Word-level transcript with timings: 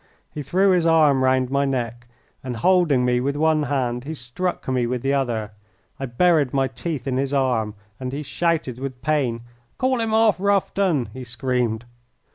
He 0.31 0.41
threw 0.41 0.71
his 0.71 0.87
arm 0.87 1.23
round 1.23 1.51
my 1.51 1.63
neck, 1.63 2.07
and 2.43 2.57
holding 2.57 3.05
me 3.05 3.19
with 3.19 3.35
one 3.35 3.61
hand 3.61 4.03
he 4.03 4.15
struck 4.15 4.67
me 4.67 4.87
with 4.87 5.03
the 5.03 5.13
other. 5.13 5.51
I 5.99 6.07
buried 6.07 6.55
my 6.55 6.69
teeth 6.69 7.05
in 7.05 7.17
his 7.17 7.35
arm, 7.35 7.75
and 7.99 8.11
he 8.11 8.23
shouted 8.23 8.79
with 8.79 9.03
pain. 9.03 9.41
"Call 9.77 9.99
him 9.99 10.11
off, 10.11 10.39
Rufton!" 10.39 11.09
he 11.13 11.23
screamed. 11.23 11.85